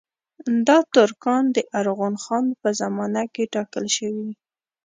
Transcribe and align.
دا 0.67 0.77
ترکان 0.95 1.43
د 1.55 1.57
ارغون 1.79 2.15
خان 2.23 2.45
په 2.61 2.69
زمانه 2.79 3.23
کې 3.33 3.43
ټاکل 3.53 3.85
شوي. 3.97 4.29